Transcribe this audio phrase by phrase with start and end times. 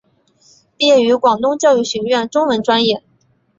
[0.77, 3.03] 毕业于广东教育学院中文专业。